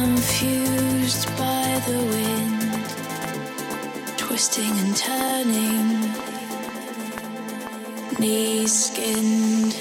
[0.00, 2.82] confused by the wind,
[4.16, 5.88] twisting and turning,
[8.20, 9.74] knee skinned.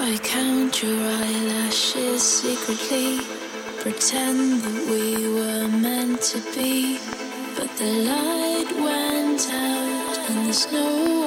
[0.00, 3.20] I count your eyelashes secretly,
[3.82, 5.02] pretend that we
[5.36, 6.98] were meant to be,
[7.56, 11.25] but the light went out and the snow.